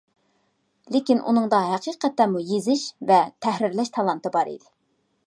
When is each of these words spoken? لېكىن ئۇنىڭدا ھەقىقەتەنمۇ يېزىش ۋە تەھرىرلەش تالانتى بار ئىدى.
لېكىن 0.95 1.19
ئۇنىڭدا 1.31 1.59
ھەقىقەتەنمۇ 1.73 2.41
يېزىش 2.53 2.87
ۋە 3.13 3.21
تەھرىرلەش 3.47 3.93
تالانتى 3.99 4.33
بار 4.39 4.51
ئىدى. 4.55 4.69